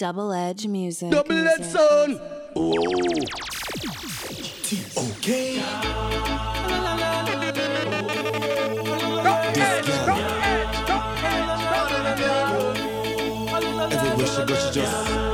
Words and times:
Double 0.00 0.32
Edge 0.32 0.66
Music. 0.66 1.10
Double 1.10 1.46
Edge 1.46 1.62
Sound. 1.62 2.18
Oh. 2.56 2.72
Okay. 4.96 5.60
This 9.52 9.98
girl. 10.06 10.16
Everywhere 13.92 14.26
she 14.26 14.44
goes, 14.46 14.64
she 14.68 14.80
just. 14.80 15.29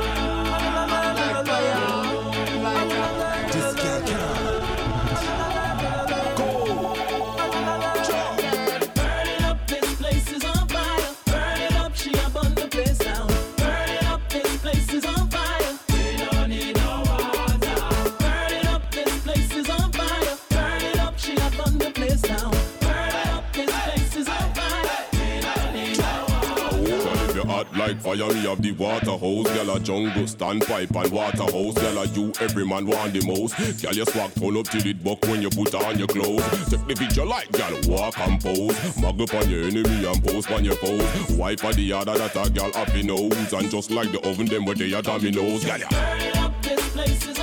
Fire, 28.17 28.33
me 28.33 28.41
have 28.41 28.61
the 28.61 28.71
water 28.71 29.11
hose. 29.11 29.45
Girl 29.47 29.75
a 29.75 29.79
jungle, 29.79 30.23
standpipe 30.23 31.03
and 31.03 31.11
water 31.11 31.51
hose. 31.51 31.73
Girl 31.75 31.97
a 31.97 32.05
you, 32.07 32.31
every 32.39 32.65
man 32.65 32.85
want 32.85 33.13
the 33.13 33.25
most. 33.25 33.55
Girl 33.81 33.93
you 33.93 34.05
swag 34.05 34.33
turn 34.35 34.57
up 34.57 34.67
till 34.67 34.85
it 34.85 35.03
buck 35.03 35.21
when 35.23 35.41
you 35.41 35.49
put 35.49 35.73
on 35.75 35.97
your 35.97 36.07
clothes. 36.07 36.43
Take 36.69 36.87
the 36.87 36.95
picture 36.95 37.25
like 37.25 37.51
girl, 37.51 37.77
walk 37.87 38.17
and 38.19 38.41
pose. 38.41 38.97
Mug 38.97 39.21
up 39.21 39.33
on 39.33 39.49
your 39.49 39.63
enemy 39.63 40.05
and 40.05 40.23
post 40.23 40.51
on 40.51 40.65
your 40.65 40.75
pose. 40.77 41.31
Wife 41.31 41.61
for 41.61 41.73
the 41.73 41.93
other 41.93 42.17
that 42.17 42.35
a 42.35 42.49
girl 42.49 42.71
happy 42.73 43.03
nose. 43.03 43.53
And 43.53 43.69
just 43.69 43.91
like 43.91 44.11
the 44.11 44.19
oven, 44.27 44.47
them 44.47 44.65
where 44.65 44.75
they 44.75 44.93
are 44.93 45.01
dominoes. 45.01 45.63
Girl, 45.63 45.77
yeah. 45.77 45.89
Burn 45.89 46.43
up, 46.43 46.61
this 46.61 46.89
place 46.93 47.36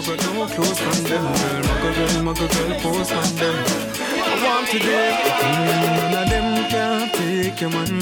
fire. 0.00 0.16
Boy, 0.16 0.22
you 0.22 0.32
know 0.32 0.34
my 0.34 0.34
brother 0.34 0.34
no 0.34 0.46
close 0.46 0.78
from 0.78 1.04
them. 1.04 1.22
Girl, 1.22 1.62
my 1.62 1.80
girl, 1.82 1.94
girl, 1.94 2.22
my 2.22 2.32
girl, 2.34 2.48
girl, 2.48 2.80
post 2.80 3.10
from 3.12 3.36
them. 3.36 3.94
I 4.26 4.44
want 4.44 4.68
to 4.70 4.78
them 4.78 5.14
mm, 5.40 6.12
None 6.12 6.22
of 6.22 6.30
them 6.30 6.70
can 6.70 7.10
take 7.12 7.60
your 7.60 7.70
man 7.70 7.98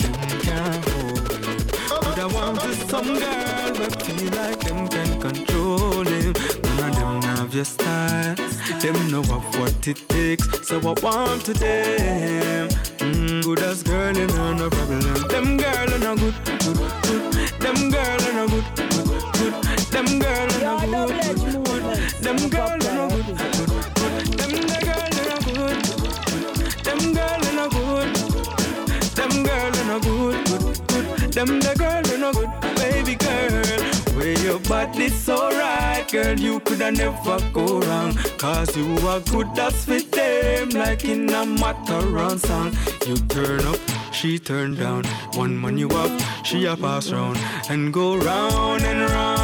Them 0.00 0.40
can't 0.40 0.88
hold 0.88 1.32
him 1.32 1.66
But 1.88 2.18
I 2.18 2.26
want 2.26 2.60
to 2.60 2.74
some 2.88 3.18
girl 3.18 3.72
But 3.76 4.02
feel 4.02 4.30
like 4.32 4.60
them 4.60 4.88
can 4.88 5.20
control 5.20 6.04
him 6.04 6.32
None 6.78 6.90
of 6.90 6.96
them 6.96 7.22
have 7.22 7.54
your 7.54 7.64
style. 7.64 8.36
Them 8.80 9.10
know 9.10 9.20
of 9.20 9.58
what 9.58 9.86
it 9.86 10.08
takes. 10.08 10.66
So 10.66 10.78
I 10.78 10.94
want 11.02 11.44
to 11.46 11.52
them. 11.52 12.68
Mm, 12.98 13.42
Good 13.44 13.60
as 13.60 13.82
girl, 13.82 14.16
you 14.16 14.26
know, 14.28 14.54
no 14.54 14.70
problem. 14.70 15.00
Them 15.28 15.56
girl 15.56 15.94
are 15.94 15.98
no 15.98 16.16
good, 16.16 16.34
good, 16.44 17.05
girl 34.68 34.88
it's 34.96 35.26
your 35.28 35.38
body 35.38 35.50
so 35.50 35.50
right 35.50 36.04
Girl, 36.10 36.38
you 36.38 36.60
coulda 36.60 36.90
never 36.90 37.38
go 37.52 37.80
wrong. 37.80 38.14
Cause 38.38 38.76
you 38.76 38.96
are 39.08 39.20
good, 39.20 39.54
that's 39.54 39.84
fit 39.84 40.10
them 40.12 40.70
Like 40.70 41.04
in 41.04 41.28
a 41.28 41.44
Mataran 41.44 42.38
song. 42.38 42.72
You 43.06 43.16
turn 43.28 43.66
up, 43.66 43.78
she 44.12 44.38
turn 44.38 44.74
down. 44.74 45.04
One 45.34 45.60
man 45.60 45.78
you 45.78 45.88
up, 45.90 46.20
she 46.44 46.66
a 46.66 46.76
pass 46.76 47.10
round. 47.10 47.38
And 47.68 47.92
go 47.92 48.16
round 48.16 48.82
and 48.82 49.00
round 49.10 49.35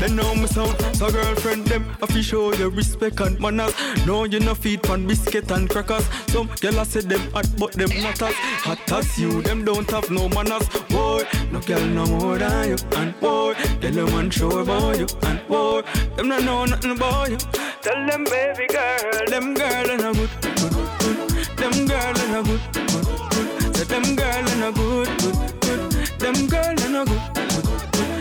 they 0.00 0.08
know 0.08 0.34
me 0.34 0.46
sound, 0.46 0.74
so 0.96 1.10
girlfriend 1.10 1.66
them 1.66 1.84
I 2.02 2.06
fi 2.06 2.22
show 2.22 2.52
you 2.54 2.70
respect 2.70 3.20
and 3.20 3.38
manners. 3.38 3.74
No, 4.06 4.24
you 4.24 4.40
no 4.40 4.54
feed 4.54 4.82
pan 4.82 5.06
biscuit 5.06 5.50
and 5.50 5.68
crackers. 5.68 6.06
Some 6.28 6.48
gyal 6.62 6.80
a 6.80 6.84
say 6.84 7.00
them 7.02 7.20
hot, 7.32 7.46
but 7.58 7.72
them 7.72 7.90
as 7.92 8.20
hot 8.64 8.92
as 8.92 9.18
you. 9.18 9.42
Them 9.42 9.64
don't 9.64 9.90
have 9.90 10.10
no 10.10 10.28
manners. 10.30 10.66
Boy, 10.88 11.24
no 11.52 11.60
girl 11.60 11.84
no 11.84 12.06
more 12.06 12.38
than 12.38 12.68
you. 12.70 12.76
And 12.96 13.18
boy, 13.20 13.54
tell 13.80 13.92
them 13.92 14.10
man 14.12 14.30
sure 14.30 14.60
about 14.60 14.98
you. 14.98 15.06
And 15.22 15.46
boy, 15.46 15.82
them 16.16 16.28
not 16.28 16.44
know 16.44 16.64
nothing 16.64 16.92
about 16.92 17.30
you. 17.30 17.36
Tell 17.82 18.06
them 18.06 18.24
baby 18.24 18.66
girl, 18.68 19.26
them 19.28 19.54
girl 19.54 19.90
and 19.90 20.00
a 20.00 20.12
good, 20.12 20.30
good, 20.40 20.56
good. 21.00 21.18
Them 21.60 21.86
girl 21.86 22.14
and 22.24 22.36
a 22.36 22.42
good, 22.42 22.60
good, 22.72 22.88
good. 22.94 23.76
Say 23.76 23.84
them 23.84 24.16
girl 24.16 24.48
and 24.48 24.64
a 24.64 24.72
good, 24.72 25.08
good, 25.18 25.60
good. 25.60 25.92
Them 26.20 26.46
girl 26.46 26.80
and 26.86 26.96
a 26.96 27.04
good, 27.04 27.34
good, 27.34 27.64
good. 27.92 28.19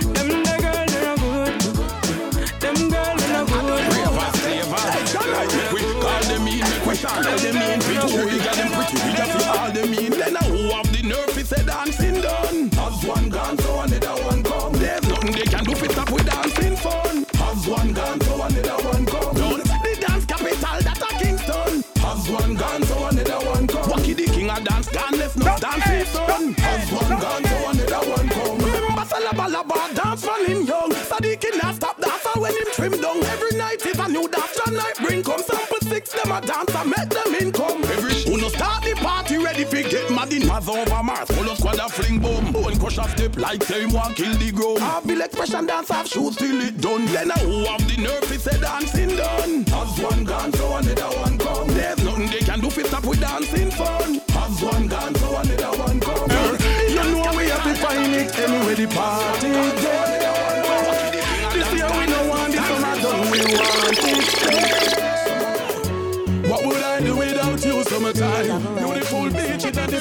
In. 7.90 8.26
We 8.30 8.38
got 8.40 8.56
them 8.56 8.72
pretty, 8.72 8.98
we 9.06 9.12
got 9.18 9.30
to 9.34 9.60
all 9.60 9.72
them 9.72 9.92
mean. 9.92 10.12
Then 10.12 10.38
I 10.38 10.44
who 10.46 10.70
have 10.76 10.90
the 10.92 11.02
nerve, 11.08 11.36
he 11.36 11.44
said 11.44 11.66
dancing 11.66 12.22
done. 12.22 12.70
Has 12.70 13.04
one 13.06 13.30
gone, 13.30 13.58
so 13.58 13.80
another 13.82 14.16
one 14.24 14.44
come. 14.44 14.74
There's 14.74 15.08
nothing 15.08 15.32
they 15.32 15.44
can 15.44 15.64
do 15.64 15.76
fi 15.76 15.88
stop 15.88 16.12
with 16.12 16.26
dancing 16.26 16.76
fun. 16.76 17.26
Has 17.36 17.68
one 17.68 17.94
gone, 17.94 18.22
so 18.22 18.44
another 18.44 18.78
one 18.88 19.06
come. 19.06 19.36
Don't 19.36 19.64
the 19.64 19.98
dance 20.00 20.26
capital 20.26 20.78
that 20.88 21.02
a 21.02 21.10
Kingston. 21.20 21.84
Has 22.04 22.30
one 22.30 22.56
gone, 22.56 22.84
so 22.84 23.08
another 23.08 23.40
one 23.46 23.68
come. 23.68 23.90
Wacky 23.92 24.16
the 24.16 24.26
king 24.26 24.50
of 24.50 24.64
dance, 24.64 24.90
gone 24.90 25.18
left 25.18 25.38
no 25.38 25.58
dancing 25.58 26.06
son. 26.06 26.54
Has 26.54 26.92
one 26.92 27.20
gone, 27.20 27.44
so 27.44 27.70
another 27.70 28.10
one 28.10 28.30
come. 28.30 28.58
Remember 28.58 29.06
Salabalaba 29.10 29.96
dance 29.96 30.24
from 30.24 30.46
him 30.46 30.66
young. 30.66 30.92
Sadiq 30.92 31.44
not 31.62 31.76
stop 31.76 32.00
dancer 32.00 32.40
when 32.40 32.54
him 32.54 32.68
trim 32.74 33.02
down. 33.02 33.24
Every 33.24 33.49
get 40.50 40.66
mad 40.66 40.70
in 40.70 40.76
Mars 40.76 40.90
over 40.90 41.04
Mars. 41.04 41.30
Full 41.30 41.50
of 41.50 41.58
squad 41.58 41.80
a 41.80 41.90
fling 41.90 42.20
boom. 42.20 42.52
Bone 42.52 42.78
crush 42.80 42.98
a 42.98 43.10
step 43.10 43.38
like 43.38 43.64
him 43.64 43.94
want 43.94 44.16
kill 44.16 44.34
the 44.38 44.52
ground. 44.52 44.80
Have 44.80 45.08
the 45.08 45.24
expression 45.24 45.66
dance 45.66 45.90
have 45.90 46.08
shoes 46.08 46.36
till 46.36 46.62
it 46.62 46.82
done. 46.82 47.06
Then 47.08 47.32
a 47.32 47.40
who 47.40 47.66
have 47.66 47.88
the 47.88 48.02
nerve 48.02 48.26
fi 48.26 48.38
say 48.38 48.60
dancing 48.60 49.16
done. 49.16 49.64
Has 49.66 50.00
one 50.00 50.24
gone 50.24 50.54
so 50.54 50.76
another 50.76 51.20
one 51.20 51.38
come. 51.38 51.68
There's 51.70 52.04
nothing 52.04 52.28
they 52.28 52.40
can 52.40 52.60
do 52.60 52.70
fi 52.70 52.84
stop 52.84 53.06
with 53.06 53.20
dancing 53.20 53.72
fun. 53.72 54.22
Has 54.30 54.62
one 54.62 54.88
gone 54.88 55.16
so 55.16 55.38
another 55.38 55.78
one 55.78 56.00
come. 56.00 56.32
Eh. 56.32 56.58
You 56.90 56.96
know 56.96 57.34
we 57.38 57.50
have 57.50 57.64
to 57.64 57.74
find 57.76 58.14
it 58.16 58.38
anywhere 58.40 58.76
the 58.76 58.88
party 58.88 59.49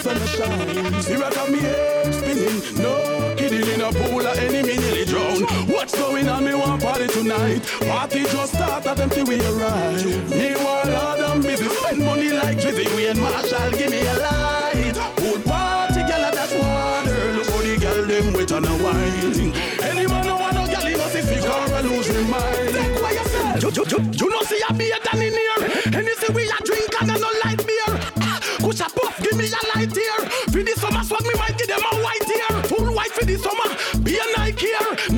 sunshine. 0.09 1.03
See 1.03 1.17
what 1.17 1.35
got 1.35 1.51
me 1.51 1.59
head 1.59 2.15
spinning. 2.15 2.83
No 2.83 3.35
kidding 3.37 3.69
in 3.75 3.81
a 3.81 3.93
pool 3.93 4.27
of 4.27 4.39
any 4.39 4.63
nearly 4.63 5.05
drown. 5.05 5.43
What's 5.69 5.95
going 5.99 6.29
on? 6.29 6.45
Me 6.45 6.55
want 6.55 6.83
party 6.83 7.07
tonight. 7.09 7.63
Party 7.87 8.23
just 8.25 8.55
start 8.55 8.87
at 8.87 9.11
till 9.13 9.27
we 9.27 9.41
arrive. 9.41 10.31
Meanwhile, 10.31 10.97
all 10.97 11.17
them 11.19 11.43
busy 11.43 11.69
spend 11.69 12.05
money 12.05 12.31
like 12.31 12.59
Drizzy. 12.59 12.87
We 12.97 13.07
and 13.09 13.21
Marshall 13.21 13.71
give 13.73 13.91
me 13.91 14.01
a 14.01 14.15
light. 14.19 14.97
Good 15.17 15.45
party, 15.45 16.01
girl, 16.09 16.31
that's 16.33 16.55
water. 16.55 17.33
Look 17.37 17.47
how 17.47 17.61
the 17.63 17.77
girl 17.81 18.07
them 18.07 18.33
wet 18.33 18.53
on 18.53 18.65
a 18.65 18.75
wine. 18.83 19.53
Any 19.83 20.07
man 20.07 20.27
no 20.27 20.37
want 20.37 20.55
no 20.55 20.67
girl, 20.67 20.87
he 20.87 20.97
must 20.97 21.17
if 21.17 21.29
he 21.29 21.41
can't 21.41 21.85
lose 21.85 22.07
his 22.07 22.27
mind. 22.29 22.75
Take 22.75 23.03
what 23.03 23.13
you. 23.13 23.59
You, 23.61 23.71
you, 23.77 23.85
you, 23.91 24.11
you 24.13 24.31
know 24.31 24.43
see 24.43 24.63
a 24.69 24.73
beer 24.73 24.99
than 25.05 25.23
in 25.23 25.33
here. 25.33 25.61
And 25.97 26.07
you 26.07 26.15
see 26.17 26.33
we 26.33 26.49
a 26.49 26.59
drink 26.65 26.98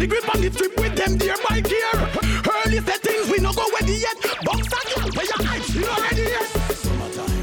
Nigga 0.01 0.35
on 0.35 0.41
the 0.41 0.51
strip 0.51 0.75
with 0.81 0.97
them 0.97 1.19
dear 1.19 1.37
bike 1.47 1.67
here. 1.67 1.93
Early 2.49 2.81
settings, 2.81 3.29
we 3.31 3.37
no 3.37 3.53
go 3.53 3.69
ready 3.79 4.01
yet. 4.01 4.17
Box 4.43 4.67
a 4.73 4.81
girl, 4.89 5.11
where 5.13 5.27
your 5.29 5.47
eyes, 5.47 5.75
you 5.75 5.83
not 5.83 6.01
ready 6.01 6.23
yet. 6.23 6.71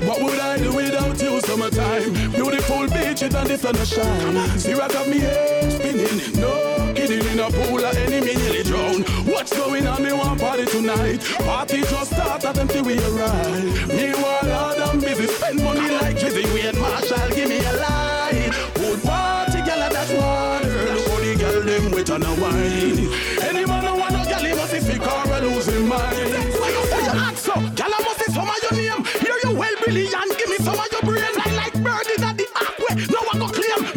What 0.08 0.24
would 0.24 0.40
I 0.40 0.58
do 0.58 0.74
without 0.74 1.22
you 1.22 1.40
summertime? 1.42 2.14
Beautiful 2.32 2.88
beaches 2.88 3.36
and 3.36 3.48
the 3.48 3.58
sun 3.60 3.76
shine. 3.86 4.58
See 4.58 4.74
what 4.74 4.92
got 4.92 5.08
me 5.08 5.20
head 5.20 5.72
spinning. 5.72 6.42
No 6.42 6.94
kidding 6.96 7.28
in 7.28 7.40
a 7.40 7.52
pool 7.52 7.86
or 7.86 7.94
any 7.94 8.22
nearly 8.26 8.64
drown. 8.64 9.04
What's 9.30 9.56
going 9.56 9.86
on? 9.86 10.02
Me 10.02 10.12
want 10.14 10.40
party 10.40 10.66
tonight. 10.66 11.22
Party 11.46 11.82
just 11.82 12.12
start 12.12 12.44
at 12.44 12.56
them 12.56 12.68
till 12.68 12.86
we 12.86 12.98
arrive. 12.98 13.88
Meanwhile, 13.88 14.76
them 14.78 15.00
busy 15.00 15.28
spend 15.28 15.64
money 15.64 15.92
like 15.92 16.18
Drizzy. 16.18 16.52
We 16.56 16.62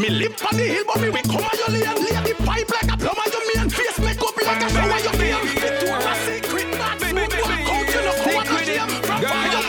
Me 0.00 0.08
live 0.08 0.32
on 0.50 0.56
the 0.56 0.64
hill, 0.64 0.85
but 0.87 0.99
me 1.02 1.11
we 1.11 1.20
come 1.20 1.44
on 1.44 1.52
your 1.61 1.69
lane. 1.69 1.85
Lay 2.00 2.17
the 2.25 2.35
pipe 2.41 2.70
like 2.73 2.88
a 2.88 2.97
plumber 2.97 3.29
your 3.29 3.44
main. 3.52 3.69
Face 3.69 3.99
make 4.00 4.17
up 4.17 4.35
like 4.35 4.64
a 4.64 4.69
shower 4.73 4.97
vein. 5.20 5.37
The 5.61 5.69
two 5.76 5.93
of 5.93 6.00
a 6.00 6.14
secret 6.25 6.73
man. 6.81 6.97
Smooth 7.05 7.37
one 7.37 7.61
count, 7.69 7.88
you 7.93 8.00
know 8.00 8.17
come 8.25 8.37
on 8.41 8.47
the 8.49 8.64
jam. 8.64 8.88
From 8.88 9.20
fire, 9.20 9.61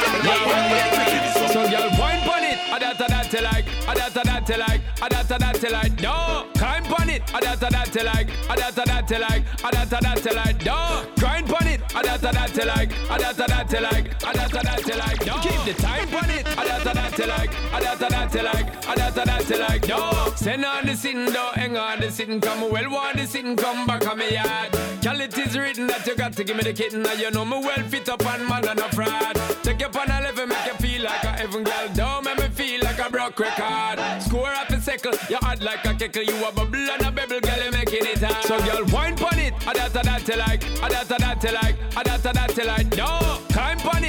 fire, 0.95 1.51
So 1.51 1.68
girl, 1.68 1.92
wine 2.00 2.24
pon 2.24 2.48
it, 2.48 2.63
a 2.72 2.80
that 2.80 2.95
a 2.95 3.12
that 3.12 3.33
like, 3.44 3.68
a 3.68 3.92
that 3.92 4.16
a 4.16 4.24
that 4.24 4.48
like, 4.56 4.81
a 5.04 5.10
that 5.12 5.31
a 5.31 5.38
that 5.38 5.60
you 5.62 5.69
like. 5.69 6.00
No, 6.00 6.48
climb 6.56 6.83
pon 6.86 7.10
it, 7.10 7.22
a 7.28 7.39
that 7.42 7.60
a 7.60 7.68
that 7.68 7.92
you 7.94 8.04
like, 8.07 8.30
a 8.31 8.56
that 8.56 8.72
a 8.72 8.83
that 8.88 9.12
you 9.12 9.19
like, 9.19 9.44
a 9.51 9.69
that 9.75 9.92
a 9.92 10.00
that 10.00 10.36
like. 10.36 10.63
No, 10.63 10.80
grind 11.18 11.19
pon 11.19 11.19
it, 11.19 11.20
a 11.94 12.02
that 12.02 12.20
a 12.20 12.32
that 12.32 12.56
you 12.56 12.66
like, 12.66 12.92
a 12.92 13.18
that 13.20 13.40
a 13.40 13.48
that 13.48 13.72
you 13.72 13.82
like, 13.82 14.08
a 14.08 14.32
that 14.38 14.54
a 14.54 14.64
that 14.64 14.88
you 14.88 14.96
like. 14.96 15.26
No, 15.26 15.36
keep 15.42 15.62
the 15.66 15.82
time 15.82 16.08
pon 16.08 16.30
it, 16.30 16.48
a 16.48 16.56
that 16.56 16.82
a 16.82 16.94
that 16.94 17.18
you 17.18 17.28
like, 17.28 17.52
a 17.52 17.80
that 17.82 18.02
a 18.02 18.10
that 18.10 18.34
you 18.34 18.44
like, 18.44 18.68
a 18.68 18.96
that 18.96 19.18
a 19.18 19.26
that 19.26 19.50
you 19.50 19.60
like. 19.60 19.88
No, 19.88 20.34
send 20.36 20.66
on 20.66 20.86
the 20.86 20.96
sitting, 20.96 21.26
don't 21.26 21.56
hang 21.56 21.78
on 21.78 22.00
the 22.00 22.12
sitting, 22.12 22.40
come 22.40 22.70
well 22.70 22.90
want 22.90 23.18
the 23.18 23.28
sitting, 23.28 23.56
come 23.56 23.86
back 23.86 24.08
on 24.08 24.18
me 24.18 24.34
yard. 24.34 24.72
Girl, 25.02 25.20
it 25.20 25.38
is 25.38 25.58
written 25.58 25.88
that 25.88 26.06
you 26.08 26.16
got 26.16 26.34
to 26.34 26.44
give 26.44 26.56
me 26.56 26.64
the 26.64 26.74
kitten, 26.74 27.06
and 27.06 27.20
you 27.20 27.32
know 27.32 27.44
me 27.46 27.60
well 27.60 27.84
fit 27.90 28.08
up 28.10 28.26
and 28.26 28.48
man 28.48 28.68
and 28.68 28.80
a 28.80 28.90
fraud. 28.90 29.36
Take 29.64 29.82
you 29.82 29.88
on 29.88 30.10
a 30.10 30.22
level, 30.22 30.48
make 30.48 30.66
you 30.66 30.74
feel 30.74 31.04
like 31.04 31.24
a 31.24 31.32
heaven 31.34 31.64
girl. 31.64 31.88
Don't 31.96 32.24
make 32.24 32.40
me 32.40 32.48
like 32.83 33.00
a 33.00 33.10
broke 33.10 33.39
record. 33.39 34.22
Score 34.22 34.48
up 34.48 34.69
a 34.69 34.81
circle, 34.81 35.13
you 35.30 35.38
hot 35.38 35.62
like 35.62 35.86
a 35.86 35.94
kickle. 35.94 36.24
You 36.24 36.36
a 36.45 36.51
bubble 36.51 36.75
and 36.75 37.01
a 37.01 37.12
bubble, 37.12 37.39
girl, 37.39 37.63
you 37.63 37.72
making 37.72 38.06
it 38.06 38.19
hard. 38.19 38.45
So 38.45 38.60
girl, 38.60 38.86
wine 38.92 39.16
pon 39.16 39.39
it, 39.39 39.54
a 39.68 39.74
that 39.74 39.95
a 39.95 40.04
that 40.04 40.38
like, 40.38 40.63
a 40.63 40.89
that 40.89 41.12
a 41.12 41.18
that 41.18 41.54
like, 41.54 41.75
a 41.98 42.04
that 42.04 42.25
a 42.25 42.33
that 42.33 42.66
like. 42.66 42.95
No, 42.95 43.42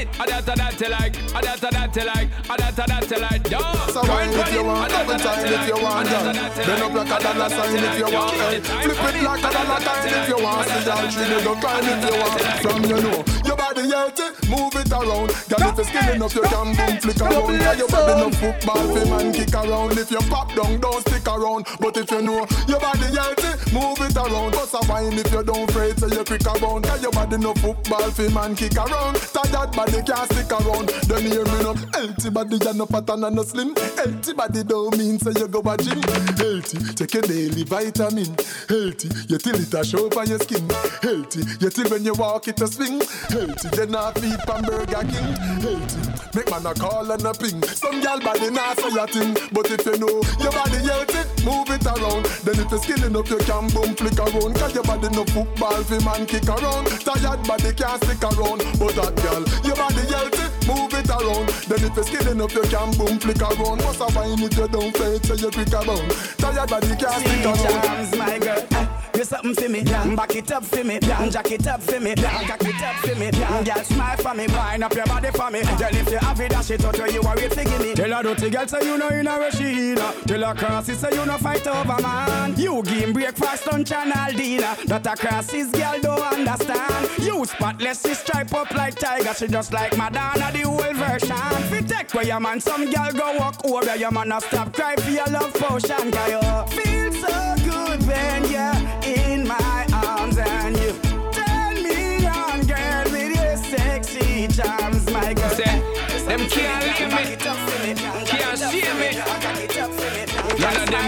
it, 0.03 0.09
a 0.19 0.25
that 0.27 0.43
a 0.43 0.55
that 0.55 0.91
like, 0.91 1.17
a 1.17 1.41
that 1.43 1.63
a 1.63 1.71
that 1.71 2.07
like, 2.07 2.29
a 2.49 2.57
that 2.59 2.79
a 2.79 2.87
that 2.87 3.11
you 3.11 3.19
like. 3.19 3.51
No, 3.51 3.61
So 3.93 4.01
wine 4.03 4.33
if 4.33 4.53
you 4.53 4.65
want, 4.65 4.91
double 4.91 5.19
time 5.19 5.47
if 5.47 5.69
you 5.69 5.79
want. 5.79 6.09
Bend 6.09 6.83
up 6.83 6.93
like 6.93 7.13
a 7.13 7.19
dollar 7.23 7.49
sign 7.49 7.77
if 7.79 7.99
you 7.99 8.11
want. 8.11 8.37
Flip 8.83 9.05
it 9.07 9.23
like 9.23 9.45
a 9.45 9.51
dollar 9.53 9.81
sign 9.81 10.13
if 10.13 10.29
you 10.29 10.39
want. 10.43 10.67
See 10.69 10.85
that 10.85 11.05
tree, 11.13 11.45
go 11.45 11.53
climb 11.57 11.87
if 11.87 12.03
you 12.03 12.15
want. 12.19 12.41
From 12.63 12.83
you 12.85 12.99
know, 13.03 13.19
your 13.47 13.57
body 13.57 13.85
healthy, 13.91 14.29
move 14.51 14.75
it 14.75 14.93
around. 14.93 15.29
Girl, 15.49 15.65
if 15.69 15.77
you're 15.77 15.87
skilling 15.87 16.23
up, 16.23 16.35
you 16.35 16.43
can 16.43 16.69
boom 16.75 16.95
flick 16.99 17.21
around. 17.23 17.55
Yeah, 17.55 17.75
your 17.75 17.89
body 17.89 18.15
no 18.19 18.29
football, 18.31 18.85
fi 18.91 19.03
man 19.11 19.33
kick 19.33 19.55
around. 19.55 19.99
If 19.99 20.11
you 20.11 20.23
pop 20.27 20.49
down, 20.55 20.81
don't 20.81 21.01
stick 21.07 21.27
around. 21.27 21.67
But 21.81 21.97
if 21.97 22.11
you 22.11 22.23
know 22.23 22.47
your 22.67 22.81
body 22.81 23.09
healthy, 23.15 23.53
move 23.73 24.01
it 24.03 24.17
around. 24.17 24.53
Bust 24.53 24.75
a 24.75 24.81
wine 24.89 25.15
if 25.15 25.31
you 25.33 25.43
don't 25.43 25.69
afraid, 25.71 25.99
so 25.99 26.07
you 26.09 26.25
quick 26.25 26.47
around. 26.47 26.83
Cause 26.85 27.03
your 27.03 27.13
body 27.13 27.39
no 27.39 27.55
football, 27.55 28.11
fi 28.11 28.29
man 28.29 28.55
kick 28.55 28.77
around. 28.77 29.17
Tired 29.17 29.73
body 29.73 29.92
can't 30.01 30.33
stick 30.33 30.53
around. 30.53 30.89
Don't 31.09 31.23
hear 31.23 31.45
me 31.45 31.59
no. 31.61 31.75
Healthy 31.93 32.31
body, 32.31 32.57
you 32.57 32.73
no 32.75 32.87
pattern 32.87 33.25
and 33.25 33.37
no 33.37 33.43
slim. 33.43 33.75
Healthy 33.77 34.33
body 34.33 34.65
don't 34.65 34.97
mean 34.97 35.19
say 35.19 35.33
you 35.37 35.49
go 35.49 35.61
a 35.61 35.77
gym. 35.77 36.01
Healthy, 36.41 36.79
take 36.95 37.15
your 37.15 37.23
daily 37.23 37.65
vitamin. 37.65 38.33
Healthy, 38.69 39.09
you 39.29 39.39
till 39.39 39.57
it 39.57 39.75
a 39.75 39.85
show 39.85 40.09
on 40.09 40.29
your 40.29 40.39
skin. 40.39 40.69
Healthy, 41.03 41.43
you 41.61 41.71
till 41.71 41.91
when 41.91 42.05
you 42.05 42.15
walk 42.15 42.49
it 42.49 42.61
a 42.61 42.67
swing. 42.67 43.01
Healthy, 43.29 43.69
you 43.77 43.87
not 43.87 44.19
feed 44.19 44.41
from 44.47 44.63
Burger 44.63 45.05
King. 45.05 45.33
Healthy, 45.61 46.01
make 46.35 46.51
man 46.51 46.67
a 46.67 46.75
call 46.75 47.11
and 47.11 47.25
a 47.25 47.35
ping. 47.35 47.63
Some 47.65 48.01
gal 48.01 48.21
body 48.21 48.51
not 48.51 48.79
say 48.79 48.97
a 48.97 49.07
thing, 49.07 49.37
but 49.53 49.71
if 49.71 49.85
you 49.85 49.99
know 49.99 50.23
your 50.41 50.53
body 50.53 50.79
healthy, 50.89 51.22
move 51.45 51.71
it 51.71 51.87
around. 51.87 52.25
Then 52.45 52.59
if 52.59 52.71
you're 52.71 52.83
skilling 52.83 53.17
up, 53.17 53.29
you 53.29 53.39
can 53.39 53.69
boom 53.69 53.95
flick 53.95 54.19
around. 54.19 54.55
Cause 54.57 54.75
your 54.75 54.85
body 54.85 55.09
no 55.11 55.25
football, 55.25 55.83
fi 55.83 55.99
man 56.05 56.27
kick 56.27 56.49
around. 56.49 56.87
Tired 57.03 57.43
body 57.47 57.73
can't 57.73 58.03
stick 58.03 58.23
around, 58.23 58.61
but 58.79 58.95
that 58.97 59.15
girl, 59.23 59.43
your 59.67 59.77
body 59.77 60.05
healthy, 60.09 60.47
move 60.67 60.93
it 60.95 61.11
around. 61.11 61.49
Then 61.69 61.81
if 61.85 61.95
you're 61.97 62.07
skilling 62.07 62.41
up, 62.41 62.53
you 62.55 62.63
can 62.63 62.91
boom 62.97 63.19
flick 63.19 63.43
around. 63.43 63.83
What's 63.83 64.01
a 64.01 64.09
wine 64.15 64.43
if 64.43 64.57
you 64.57 64.69
don't 64.69 64.97
fight, 64.97 65.25
so 65.27 65.35
you 65.35 65.51
quick 65.51 65.73
around. 65.73 66.11
Tired 66.39 66.69
body 66.71 66.95
can't 66.97 67.21
stick 67.23 67.45
around. 67.45 67.83
Charms, 67.83 68.17
my 68.17 68.39
girl. 68.39 69.02
You 69.15 69.25
something 69.25 69.55
for 69.55 69.69
me, 69.69 69.83
back 69.83 70.35
it 70.35 70.51
up 70.51 70.65
for 70.65 70.83
me, 70.83 70.99
jack 71.01 71.51
it 71.51 71.67
up 71.67 71.81
for 71.83 72.01
me, 72.01 72.15
cock 72.15 72.63
it 72.63 72.83
up 72.83 72.97
for 72.97 73.15
me, 73.15 73.31
girl 73.31 73.85
smile 73.85 74.17
for 74.17 74.35
me, 74.35 74.47
wind 74.49 74.85
up 74.85 74.95
your 74.95 75.07
body 75.07 75.31
for 75.31 75.51
me. 75.51 75.63
Girl 75.63 75.95
if 75.95 76.11
you 76.11 76.19
have 76.19 76.41
it, 76.41 76.51
dash 76.51 76.71
it 76.71 76.85
out 76.85 77.13
you 77.13 77.21
are 77.23 77.37
wait 77.37 77.53
for 77.53 77.79
me. 77.79 77.95
Tell 77.95 78.11
her 78.11 78.23
dirty 78.23 78.51
girl 78.51 78.67
say 78.67 78.85
you 78.85 78.99
know 78.99 79.11
you 79.11 79.23
know 79.23 79.39
where 79.39 79.51
she 79.53 79.91
in. 79.91 79.97
Tell 79.97 80.43
her 80.45 80.55
crosses 80.55 80.99
say 80.99 81.11
you 81.13 81.27
know 81.27 81.37
fight 81.39 81.67
over 81.67 82.03
man. 82.03 82.55
You 82.57 82.83
give 82.83 82.95
him 82.95 83.13
breakfast, 83.13 83.67
lunch 83.67 83.93
and 83.93 84.13
all 84.13 84.33
dinner. 84.33 84.75
That 84.87 85.07
a 85.07 85.17
crosses 85.17 85.71
girl 85.71 86.01
don't 86.01 86.23
understand. 86.23 87.09
You 87.19 87.45
spotless, 87.45 88.03
she 88.03 88.15
stripe 88.15 88.55
up 88.55 88.71
like 88.73 88.95
tiger, 88.95 89.35
she 89.35 89.47
just 89.49 89.73
like 89.73 89.97
Madonna 89.97 90.51
the 90.53 90.63
whole 90.63 90.95
version. 90.95 91.37
Fi 91.71 91.81
take 91.83 92.15
where 92.15 92.25
your 92.25 92.41
man, 92.41 92.61
some 92.61 92.91
girl 92.91 93.13
go 93.13 93.37
walk 93.39 93.65
over 93.65 93.97
your 93.97 94.11
man, 94.11 94.33
a 94.33 94.41
stop 94.41 94.73
cry 94.73 94.97
for 94.97 95.11
your 95.11 95.27
love 95.27 95.53
potion, 95.55 96.11
cause 96.11 96.31
you 96.31 96.83
feel 96.83 97.13
so 97.13 97.52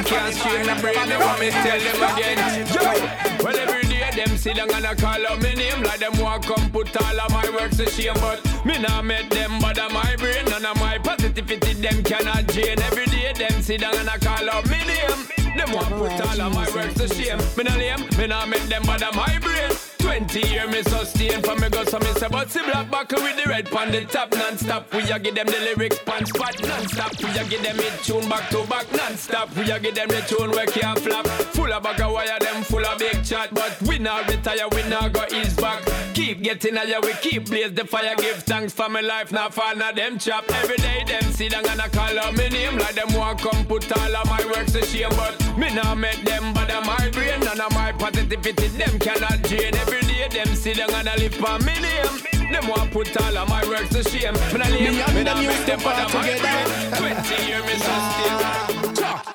can't 0.04 0.34
shame 0.34 0.66
the 0.66 0.74
brain. 0.80 1.08
They 1.08 1.16
want 1.16 1.40
me 1.40 1.50
tell 1.50 1.80
them 1.80 2.02
again. 2.12 2.38
Yo, 2.74 3.44
well 3.44 3.58
every 3.58 3.88
day 3.88 4.10
them 4.14 4.36
sit 4.36 4.56
down 4.56 4.72
and 4.72 4.86
I 4.86 4.94
call 4.94 5.26
out 5.26 5.42
my 5.42 5.54
name 5.54 5.82
like 5.82 6.00
them 6.00 6.16
want 6.18 6.44
come 6.44 6.70
put 6.70 6.94
all 6.96 7.20
of 7.20 7.30
my 7.30 7.48
works 7.50 7.76
to 7.78 7.86
shame, 7.88 8.14
but 8.14 8.38
me 8.64 8.78
nah 8.78 9.02
make 9.02 9.30
them 9.30 9.58
bother 9.60 9.88
my 9.90 10.14
brain. 10.16 10.44
None 10.46 10.64
of 10.64 10.76
my 10.78 10.98
positivity 10.98 11.74
them 11.74 12.02
cannot 12.04 12.46
drain. 12.48 12.80
Every 12.80 13.06
day 13.06 13.23
them 13.32 13.62
sit 13.62 13.80
down 13.80 13.96
and 13.96 14.08
I 14.08 14.18
call 14.18 14.50
out 14.50 14.66
my 14.66 14.78
name. 14.84 15.56
Them 15.56 15.72
want 15.72 15.88
put 15.88 16.20
all 16.20 16.40
of 16.40 16.54
my 16.54 16.68
works 16.74 16.94
to 16.94 17.08
shame. 17.08 17.38
Me 17.56 17.64
nah 17.64 17.76
lame, 17.76 18.06
me 18.18 18.26
nah 18.26 18.44
make 18.44 18.62
them 18.62 18.82
bother 18.82 19.10
my 19.14 19.38
brain. 19.38 19.70
20 19.98 20.48
year 20.48 20.68
me 20.68 20.82
sustain 20.82 21.40
for 21.42 21.56
me 21.56 21.68
go 21.70 21.82
so 21.84 21.98
me 21.98 22.12
say 22.18 22.28
but 22.28 22.50
see 22.50 22.62
black 22.62 22.90
buckle 22.90 23.22
with 23.22 23.42
the 23.42 23.48
red 23.48 23.64
pan 23.70 23.90
the 23.90 24.04
top 24.04 24.30
non-stop. 24.32 24.92
We 24.92 25.00
a 25.10 25.18
give 25.18 25.34
them 25.34 25.46
the 25.46 25.58
lyrics 25.60 25.98
pan 26.00 26.26
spot 26.26 26.60
non-stop. 26.60 27.18
We 27.22 27.30
a 27.30 27.44
give 27.44 27.62
them 27.62 27.78
it 27.78 27.92
tune 28.02 28.28
back 28.28 28.50
to 28.50 28.66
back 28.68 28.92
non-stop. 28.92 29.56
We 29.56 29.70
a 29.70 29.80
give 29.80 29.94
them 29.94 30.08
the 30.08 30.20
tune 30.28 30.50
where 30.50 30.66
can't 30.66 30.98
flap 30.98 31.26
Full 31.54 31.72
of 31.72 31.82
bag 31.82 32.00
of 32.02 32.12
wire 32.12 32.38
them 32.38 32.62
full 32.64 32.84
of 32.84 32.98
big 32.98 33.24
chat. 33.24 33.54
But 33.54 33.80
we 33.82 33.98
not 33.98 34.28
retire 34.28 34.68
we 34.72 34.82
not 34.90 35.14
go 35.14 35.24
ease 35.32 35.56
back. 35.56 35.82
Keep 36.12 36.42
getting 36.42 36.76
higher 36.76 37.00
we 37.00 37.14
keep 37.14 37.46
blaze 37.46 37.72
the 37.72 37.86
fire. 37.86 38.14
Give 38.16 38.36
thanks 38.42 38.74
for 38.74 38.88
my 38.90 39.00
life 39.00 39.32
now 39.32 39.48
fall 39.48 39.74
now 39.74 39.92
them 39.92 40.18
chop. 40.18 40.44
Every 40.62 40.76
day 40.76 41.04
them 41.06 41.32
sit 41.32 41.52
down 41.52 41.66
and 41.66 41.80
I 41.80 41.88
call 41.88 42.18
out 42.18 42.36
my 42.36 42.48
name 42.48 42.76
Like 42.76 42.94
them 42.94 43.08
want 43.16 43.40
come 43.40 43.64
put 43.66 43.90
all 43.96 44.16
of 44.16 44.26
my 44.26 44.44
works 44.46 44.72
to 44.72 44.84
shame 44.84 45.10
But 45.10 45.34
me 45.56 45.74
not 45.74 45.98
make 45.98 46.22
them 46.24 46.52
bother 46.52 46.80
my 46.82 47.08
brain 47.10 47.40
None 47.40 47.60
of 47.60 47.72
my 47.72 47.92
positivity 47.92 48.68
them 48.68 48.98
cannot 48.98 49.42
drain 49.42 49.74
Every 49.74 50.00
day 50.02 50.28
them 50.28 50.54
sit 50.54 50.76
down 50.76 50.94
and 50.94 51.08
I 51.08 51.16
live 51.16 51.34
for 51.34 51.58
me 51.60 51.74
name 51.80 52.52
Them 52.52 52.68
want 52.68 52.90
put 52.90 53.16
all 53.20 53.36
of 53.38 53.48
my 53.48 53.62
works 53.68 53.90
to 53.90 54.02
shame 54.02 54.34
Me 54.52 54.58
not 54.58 54.70
lame, 54.70 55.14
me 55.14 55.22
not 55.24 55.36
make 55.38 55.66
them 55.66 55.80
bother 55.82 56.08
my 56.14 56.22
brain 56.38 56.66
20 56.96 57.46
years 57.46 57.64
me 57.64 57.74
sustain 57.74 58.74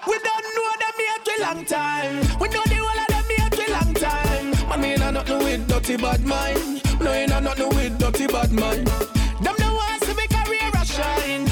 We 0.08 0.18
don't 0.20 0.46
know 0.56 0.72
them 0.82 0.96
make 0.98 1.28
a 1.28 1.42
long 1.42 1.66
time. 1.66 2.16
We 2.40 2.48
know 2.50 2.64
the 2.66 2.76
whole 2.76 3.00
of 3.00 3.08
them 3.08 3.26
make 3.28 3.68
a 3.68 3.72
long 3.72 3.94
time. 3.94 4.70
Man, 4.70 4.82
me 4.82 4.94
ain't 4.94 5.14
nothing 5.14 5.40
with 5.40 5.68
dirty 5.68 5.98
bad 5.98 6.26
mind. 6.26 6.82
No, 7.00 7.12
ain't 7.12 7.30
nothing 7.30 7.70
with 7.70 7.98
dirty 7.98 8.28
bad 8.28 8.52
mind. 8.52 8.88
Them 9.44 9.56
the 9.58 9.72
ones 9.74 10.04
who 10.08 10.14
make 10.16 10.30
career 10.30 10.72
a 10.74 10.86
shine. 10.86 11.49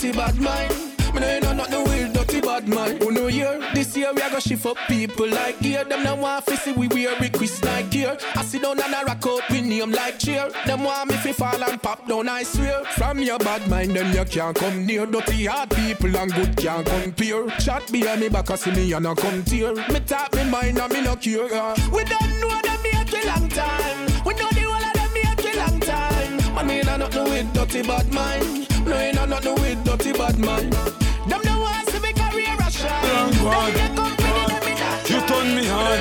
Dirty 0.00 0.16
bad 0.16 0.40
mind. 0.40 0.74
Me 1.12 1.20
no 1.20 1.26
ain't 1.26 1.56
nothing 1.56 1.84
with 1.84 2.14
dirty 2.14 2.40
bad 2.40 2.66
mind. 2.68 3.02
Who 3.02 3.10
know 3.10 3.26
year? 3.26 3.60
This 3.74 3.94
year 3.96 4.12
we 4.14 4.22
a 4.22 4.30
go 4.30 4.38
shift 4.38 4.64
up 4.64 4.76
people 4.88 5.28
like 5.28 5.58
here. 5.58 5.84
Them 5.84 6.04
no 6.04 6.14
want 6.14 6.44
fi 6.46 6.54
see 6.54 6.72
we 6.72 6.88
wear 6.88 7.14
we 7.20 7.28
Chris 7.28 7.62
like 7.64 7.92
here. 7.92 8.16
I 8.34 8.42
sit 8.42 8.62
down 8.62 8.80
and 8.80 8.94
I 8.94 9.02
rock 9.02 9.26
out 9.26 9.42
with 9.50 9.64
name 9.64 9.90
like 9.90 10.18
cheer. 10.18 10.48
Them 10.66 10.84
want 10.84 11.10
me 11.10 11.16
fi 11.16 11.32
fall 11.32 11.62
and 11.62 11.82
pop 11.82 12.06
down. 12.08 12.28
I 12.28 12.44
swear. 12.44 12.82
From 12.96 13.18
your 13.20 13.38
bad 13.38 13.68
mind, 13.68 13.94
then 13.94 14.14
you 14.14 14.24
can't 14.24 14.56
come 14.56 14.86
near. 14.86 15.04
Dirty 15.04 15.44
hard 15.46 15.70
people 15.70 16.16
and 16.16 16.32
good 16.32 16.56
can't 16.56 16.86
compare. 16.86 17.50
Chat 17.58 17.90
behind 17.92 18.20
me 18.20 18.28
back, 18.28 18.50
I 18.50 18.54
see 18.56 18.70
me 18.70 18.92
and 18.92 19.06
I 19.06 19.14
come 19.14 19.42
tear. 19.42 19.74
Me 19.74 20.00
talk 20.00 20.34
me 20.34 20.44
mind 20.44 20.78
and 20.78 20.92
me 20.92 21.02
no 21.02 21.16
care. 21.16 21.48
ah. 21.52 21.74
We 21.92 22.04
don't 22.04 22.40
know 22.40 22.60
them 22.62 22.78
make 22.84 23.12
a 23.12 23.26
long 23.26 23.48
time. 23.48 24.24
We 24.24 24.34
know 24.34 24.48
the 24.48 24.60
whole 24.60 24.82
of 24.82 24.92
them 24.94 25.10
make 25.12 25.54
a 25.54 25.58
long 25.58 25.80
time. 25.80 26.54
Man, 26.54 26.66
me 26.66 26.78
ain't 26.78 26.86
nothing 26.86 27.24
with 27.24 27.52
dirty 27.52 27.82
bad 27.82 28.14
mind. 28.14 28.69
No, 28.90 28.96
ain't 28.96 29.14
nothing 29.14 29.54
with 29.54 29.84
dirty 29.84 30.12
bad 30.12 30.36
mind. 30.36 30.72
Them 30.72 31.40
the 31.44 31.56
ones 31.62 31.88
who 31.90 32.00
make 32.00 32.16
career 32.16 32.56
a 32.58 32.70
shine. 32.72 33.06
Them 33.06 33.30
the 33.30 34.16
company 34.26 34.50
them 34.50 34.66
in 34.66 35.12
You 35.12 35.20
turn 35.28 35.54
me 35.54 35.70
on. 35.70 35.98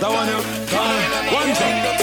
That 0.00 0.10
one 0.10 0.28
you. 0.28 0.40
One 1.34 1.54
jump. 1.54 1.93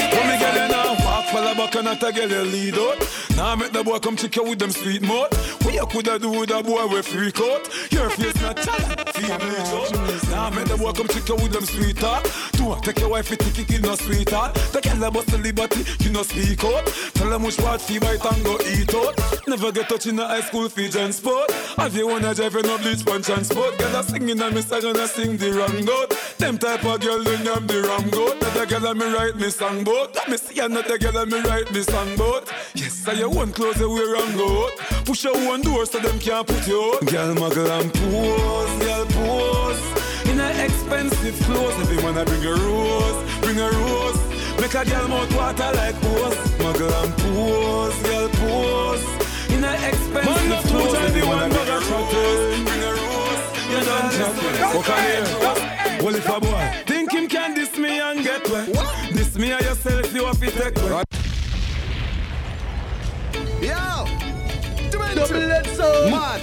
Back 1.72 1.80
and 1.80 1.88
I 1.88 1.94
tag 1.94 2.16
you 2.16 2.26
lead 2.26 2.74
out. 2.74 2.98
Now 3.36 3.56
make 3.56 3.72
the 3.72 3.82
boy 3.82 3.98
come 3.98 4.16
check 4.16 4.36
you 4.36 4.44
with 4.44 4.58
them 4.58 4.70
sweet 4.70 5.02
mouth. 5.02 5.32
What 5.64 5.74
you 5.74 5.86
coulda 5.86 6.18
do 6.18 6.30
with 6.30 6.50
a 6.50 6.62
boy 6.62 6.86
with 6.86 7.06
freak 7.06 7.40
out? 7.40 7.92
Your 7.92 8.10
face 8.10 8.40
not 8.42 8.56
talent, 8.56 9.08
feel 9.10 9.38
bleach 9.38 9.72
out. 9.72 10.30
Now 10.30 10.50
make 10.50 10.68
the 10.68 10.76
boy 10.76 10.92
come 10.92 11.08
check 11.08 11.28
you 11.28 11.36
with 11.36 11.52
them 11.52 11.64
sweet 11.64 11.96
talk. 11.96 12.24
Know. 12.58 12.78
Take 12.82 13.00
your 13.00 13.10
wife, 13.10 13.30
you 13.30 13.36
think 13.36 13.70
it 13.70 13.82
no 13.82 13.94
sweetheart. 13.94 14.54
The 14.72 14.80
girl 14.80 15.04
a 15.04 15.10
bust 15.10 15.28
the 15.28 15.38
liberty, 15.38 15.84
you 16.00 16.10
no 16.10 16.22
speak 16.22 16.64
out. 16.64 16.86
Tell 17.14 17.30
them 17.30 17.42
which 17.42 17.58
part 17.58 17.80
fee 17.80 17.98
bite 17.98 18.24
and 18.24 18.44
go 18.44 18.58
eat 18.66 18.94
out. 18.94 19.14
Never 19.46 19.72
get 19.72 19.88
touch 19.88 20.06
in 20.06 20.16
the 20.16 20.26
high 20.26 20.42
school 20.42 20.68
feed 20.68 20.94
and 20.96 21.14
sport. 21.14 21.50
Have 21.76 21.96
you 21.96 22.06
wanna 22.06 22.34
drive 22.34 22.54
you 22.54 22.62
no 22.62 22.78
bleach 22.78 23.04
punch 23.04 23.30
and 23.30 23.44
sport? 23.46 23.78
Girl 23.78 23.96
a 23.96 24.02
singing 24.02 24.40
and 24.40 24.54
me 24.54 24.60
song 24.60 24.96
I 24.96 25.06
sing 25.06 25.36
the 25.36 25.52
wrong 25.52 25.84
note. 25.84 26.10
Them 26.38 26.58
type 26.58 26.84
of 26.84 27.00
girl, 27.00 27.22
then 27.22 27.48
I'm 27.48 27.66
the 27.66 27.82
wrong 27.82 28.08
goat. 28.10 28.40
Not 28.40 28.54
the 28.54 28.66
girl 28.66 28.86
a 28.86 28.94
me 28.94 29.06
write 29.12 29.36
me 29.36 29.48
song 29.50 29.82
bout. 29.82 30.14
Let 30.14 30.28
me 30.28 30.36
see 30.36 30.60
another 30.60 30.98
girl 30.98 31.16
a 31.16 31.26
me 31.26 31.40
write 31.40 31.72
me 31.72 31.82
song 31.82 32.16
bout. 32.16 32.52
Yes, 32.74 33.06
I 33.08 33.14
you 33.14 33.30
one 33.30 33.52
close 33.52 33.76
the 33.76 33.88
way 33.88 34.04
wrong 34.04 34.32
out. 34.38 35.04
Push 35.06 35.24
your 35.24 35.34
one 35.46 35.62
door 35.62 35.86
so 35.86 35.98
them 35.98 36.18
can't 36.18 36.46
put 36.46 36.66
you 36.68 36.92
out. 36.94 37.06
Girl 37.06 37.34
muggle 37.34 37.80
and 37.80 37.92
pose, 37.94 38.84
girl 38.84 39.06
pose. 39.06 40.28
In 40.28 40.40
a 40.40 40.48
expensive 40.64 41.38
clothes, 41.46 41.74
every 41.80 41.96
man 41.96 42.18
I 42.18 42.24
bring 42.24 42.44
a 42.44 42.52
rose, 42.52 43.40
bring 43.40 43.58
a 43.58 43.70
rose. 43.70 44.20
Make 44.60 44.74
a 44.74 44.84
girl 44.84 45.08
mouth 45.08 45.34
water 45.34 45.70
like 45.74 45.94
hose. 45.96 46.36
Muggle 46.60 47.04
and 47.04 47.12
pose, 47.16 48.02
girl 48.02 48.28
pose. 48.28 49.21
In 49.82 49.88
expensive 49.88 50.48
Man, 50.48 50.62
clothes, 50.62 50.92
not 50.92 51.02
every 51.02 51.20
two 51.20 51.26
man 51.26 51.50
times 51.50 51.54
bring 51.56 51.68
a 51.68 51.70
the 51.70 51.76
rose, 51.90 52.62
bring 52.62 52.82
a 52.82 52.90
rose. 52.92 53.42
You 53.68 53.78
done 53.84 54.08
chatting. 54.12 54.76
What 54.76 54.84
can 54.86 55.02
you? 55.10 56.04
Well, 56.04 56.14
if 56.14 56.28
a 56.28 56.40
boy 56.40 56.82
think 56.86 57.12
him 57.12 57.26
can 57.28 57.54
diss 57.54 57.76
me 57.76 58.00
and 58.00 58.22
get 58.22 58.48
wet, 58.48 58.66
diss 59.12 59.36
me 59.36 59.50
and 59.50 59.64
yourself, 59.64 60.14
you 60.14 60.24
have 60.24 60.38
to 60.38 60.50
take 60.50 60.76
wet. 60.76 61.06
Yo! 63.60 64.04
Double 64.90 65.50
it 65.50 65.66
so. 65.66 66.06
Mm. 66.06 66.10
Mad! 66.10 66.40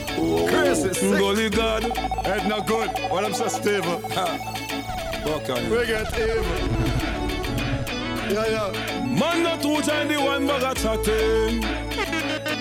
Crazy! 0.49 0.89
Oh, 0.89 0.93
sick. 0.93 1.19
Golly 1.19 1.49
God, 1.49 1.83
Head 2.25 2.47
not 2.47 2.67
good. 2.67 2.89
What 3.09 3.23
I'm 3.23 3.33
so 3.33 3.47
stable. 3.47 3.99
fuck 3.99 5.49
on 5.49 5.63
you. 5.63 5.71
We 5.71 5.85
get 5.87 6.19
evil. 6.19 6.89
Yeah, 8.31 8.47
yeah. 8.47 9.05
Man 9.05 9.43
not 9.43 9.61
two 9.61 9.81
time 9.81 10.07
the 10.09 10.17
one 10.17 10.45
bag 10.45 10.63
of 10.63 10.77
chatting. 10.77 11.63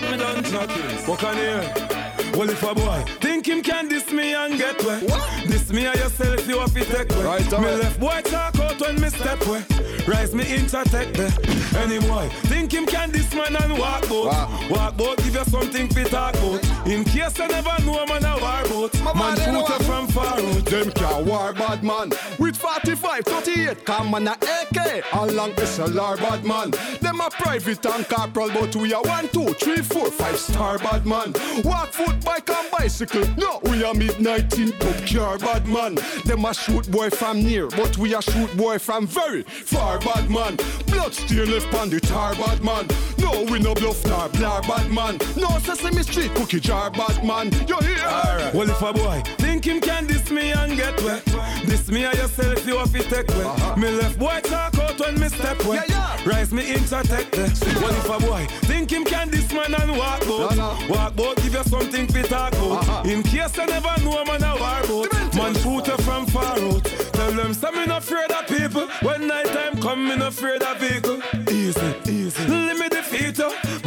Me 0.09 0.17
done 0.17 0.43
chatting. 0.43 1.07
What 1.07 1.19
can 1.19 1.37
you? 1.37 2.37
Well, 2.37 2.49
if 2.49 2.63
a 2.63 2.73
boy 2.73 3.03
think 3.21 3.47
him 3.47 3.61
can 3.61 3.87
diss 3.87 4.11
me 4.11 4.33
and 4.33 4.57
get 4.57 4.83
wet, 4.83 5.01
diss 5.47 5.71
me 5.71 5.85
and 5.85 5.97
yourself, 5.97 6.47
you 6.47 6.57
have 6.57 6.73
to 6.73 6.85
take 6.85 7.09
wet. 7.09 7.25
Right, 7.25 7.51
me 7.51 7.67
left 7.75 7.99
boy 7.99 8.21
talk 8.23 8.57
out 8.59 8.79
when 8.79 8.99
me 9.01 9.09
step 9.09 9.45
wet. 9.45 9.69
Rise 10.07 10.33
me 10.33 10.43
take 10.43 11.13
there. 11.13 11.31
Any 11.77 11.99
boy 11.99 12.29
think 12.49 12.71
him 12.73 12.85
can 12.85 13.11
diss 13.11 13.31
man 13.35 13.55
and 13.55 13.77
walk 13.77 14.07
boat. 14.07 14.27
Wow. 14.27 14.67
Walk 14.69 14.97
boat, 14.97 15.17
give 15.17 15.35
you 15.35 15.45
something 15.45 15.87
to 15.87 16.03
talk 16.05 16.33
about. 16.35 16.87
In 16.87 17.03
case 17.03 17.37
you 17.37 17.47
never 17.47 17.75
know 17.83 18.05
man 18.07 18.25
a 18.25 18.37
war 18.39 18.63
boat. 18.67 19.01
My 19.03 19.13
man, 19.13 19.37
shoot 19.37 19.69
you 19.69 19.85
from 19.85 20.07
out. 20.29 20.65
Them 20.65 20.91
can 20.91 21.25
war 21.25 21.53
bad 21.53 21.83
man. 21.83 22.11
With 22.37 22.55
45, 22.55 23.25
38 23.25 23.85
Come 23.85 24.13
on 24.13 24.27
a 24.27 24.31
AK 24.31 25.03
Along 25.13 25.51
SLR 25.53 26.17
bad 26.17 26.45
man. 26.45 26.71
Them 27.01 27.21
a 27.21 27.29
private 27.29 27.85
and 27.85 28.07
corporal 28.07 28.49
But 28.49 28.75
we 28.75 28.93
are 28.93 29.01
one, 29.03 29.27
two, 29.29 29.53
three, 29.53 29.81
four, 29.81 30.11
five 30.11 30.37
star 30.37 30.77
bad 30.77 31.05
man. 31.05 31.33
Walk 31.63 31.89
foot, 31.89 32.23
bike 32.23 32.49
and 32.49 32.71
bicycle. 32.71 33.25
No, 33.37 33.59
we 33.63 33.83
are 33.83 33.93
midnight 33.93 34.57
in 34.57 34.71
car 35.07 35.37
bad 35.37 35.67
man. 35.67 35.95
Them 36.25 36.45
a 36.45 36.53
shoot 36.53 36.89
boy 36.91 37.09
from 37.09 37.43
near 37.43 37.67
But 37.67 37.97
we 37.97 38.13
a 38.13 38.21
shoot 38.21 38.55
boy 38.55 38.77
from 38.77 39.07
very 39.07 39.43
far 39.43 39.99
bad 39.99 40.29
man. 40.29 40.57
Blood 40.87 41.13
still 41.13 41.47
left 41.47 41.73
on 41.73 41.89
the 41.89 41.99
tar 41.99 42.35
bad 42.35 42.63
man. 42.63 42.87
No, 43.17 43.43
we 43.51 43.59
no 43.59 43.73
bluff 43.73 44.05
nor 44.05 44.29
blar 44.29 44.61
bad 44.67 44.91
man. 44.91 45.17
No 45.35 45.57
sesame 45.59 46.03
street 46.03 46.33
cookie 46.35 46.59
jar 46.59 46.89
bad 46.91 47.23
man. 47.23 47.51
You 47.67 47.77
hear? 47.79 48.05
Alright 48.05 48.53
Well, 48.53 48.69
if 48.69 48.81
a 48.81 48.93
boy 48.93 49.23
think 49.61 49.65
him 49.65 49.81
can 49.81 50.07
diss 50.19 50.31
me 50.31 50.51
and 50.51 50.75
get 50.75 51.01
wet, 51.03 51.23
diss 51.65 51.89
me 51.89 52.03
and 52.03 52.17
yourself, 52.17 52.65
you 52.67 52.77
have 52.77 52.91
to 52.91 53.03
take 53.03 53.27
wet. 53.29 53.77
Me 53.77 53.89
left 53.89 54.19
boy 54.19 54.39
talk 54.43 54.77
out 54.77 54.99
when 54.99 55.19
me 55.19 55.27
step 55.29 55.63
wet. 55.65 55.87
Yeah, 55.89 56.17
yeah. 56.17 56.29
Rise 56.29 56.51
me 56.51 56.63
take 56.63 57.31
there. 57.31 57.49
Well, 57.81 57.91
if 57.91 58.09
a 58.09 58.19
boy 58.25 58.47
think 58.67 58.91
him 58.91 59.05
can 59.05 59.29
diss 59.29 59.51
man 59.53 59.73
and 59.73 59.97
walk 59.97 60.25
No, 60.27 60.49
no. 60.49 60.77
walk 60.89 61.15
boat, 61.15 61.37
give 61.37 61.53
you 61.53 61.63
something 61.63 62.07
to 62.07 62.23
talk 62.23 62.53
about. 62.53 62.87
Uh-huh. 62.87 63.09
In 63.09 63.23
case 63.23 63.55
you 63.57 63.65
never 63.65 63.95
know 64.01 64.23
man 64.25 64.43
a 64.43 64.55
war 64.57 64.81
boat, 64.87 65.13
man 65.35 65.53
shoot 65.55 65.87
you 65.87 65.97
from 66.03 66.25
far 66.27 66.57
out. 66.59 66.83
Tell 67.13 67.31
them, 67.31 67.53
say 67.53 67.71
me 67.71 67.85
not 67.85 68.03
afraid 68.03 68.31
of 68.31 68.47
people. 68.47 68.87
When 69.01 69.27
night 69.27 69.47
time 69.47 69.81
come, 69.81 70.07
me 70.07 70.15
not 70.15 70.33
afraid 70.33 70.61
of 70.63 70.77
vehicle. 70.79 71.21
Easy, 71.49 71.93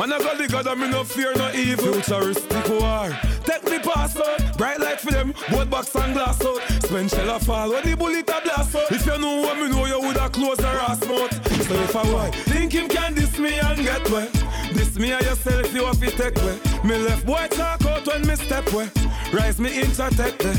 Man, 0.03 0.13
I 0.15 0.19
got 0.19 0.37
the 0.37 0.49
God, 0.49 0.67
and 0.67 0.81
me 0.81 0.89
no 0.89 1.05
fear 1.05 1.33
no 1.37 1.49
evil. 1.53 1.93
Futuristic 1.93 2.69
war. 2.71 3.17
Take 3.45 3.63
me 3.71 3.79
pass 3.79 4.17
out. 4.17 4.59
Bright 4.59 4.81
light 4.81 5.01
for 5.01 5.13
them. 5.13 5.33
Both 5.49 5.71
box 5.71 5.95
and 5.95 6.13
glass 6.13 6.45
out. 6.45 6.61
Spend 6.83 7.09
shell 7.09 7.31
a 7.31 7.39
fall 7.39 7.71
when 7.71 7.85
the 7.85 7.95
bullet 7.95 8.29
a 8.29 8.41
blast 8.43 8.75
out. 8.75 8.91
If 8.91 9.07
you 9.07 9.17
know 9.17 9.43
what 9.43 9.57
me 9.59 9.69
know, 9.69 9.87
you 9.87 10.01
woulda 10.01 10.29
close 10.29 10.59
your 10.59 10.71
ass 10.71 11.07
mouth. 11.07 11.33
So 11.69 11.75
if 11.75 11.95
I 11.95 12.03
boy 12.03 12.31
think 12.33 12.73
him 12.73 12.89
can 12.89 13.15
diss 13.15 13.39
me 13.39 13.61
and 13.61 13.79
get 13.79 14.11
wet. 14.11 14.42
Diss 14.73 14.99
me 14.99 15.13
and 15.13 15.25
yourself, 15.25 15.75
you 15.75 15.85
have 15.85 16.01
to 16.01 16.11
take 16.11 16.37
wet. 16.37 16.85
Me 16.85 16.97
left 16.99 17.27
boy 17.27 17.47
talk 17.51 17.85
out 17.85 18.07
when 18.07 18.27
me 18.27 18.35
step 18.37 18.73
wet. 18.73 18.91
Rise 19.33 19.59
me 19.59 19.71
take 19.71 20.39
there. 20.39 20.55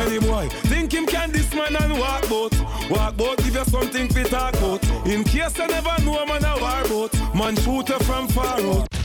Any 0.00 0.18
boy 0.18 0.48
think 0.70 0.92
him 0.92 1.06
can 1.06 1.30
diss 1.30 1.52
man 1.54 1.76
and 1.76 1.98
walk 1.98 2.28
boat. 2.28 2.54
Walk 2.90 3.16
boat, 3.16 3.38
give 3.38 3.54
you 3.54 3.64
something 3.64 4.08
to 4.08 4.24
talk 4.24 4.54
about. 4.54 4.84
In 5.06 5.24
case 5.24 5.56
you 5.58 5.66
never 5.66 6.02
know 6.02 6.24
man 6.26 6.44
a 6.44 6.58
war 6.60 6.88
boat. 6.88 7.34
Man 7.34 7.56
shoot 7.56 7.88
you 7.88 7.98
from 8.00 8.28
far 8.28 8.60
out. 8.60 8.95